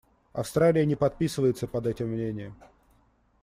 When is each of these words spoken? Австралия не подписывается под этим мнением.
Австралия 0.33 0.83
не 0.87 0.95
подписывается 0.95 1.67
под 1.67 1.85
этим 1.85 2.07
мнением. 2.07 2.55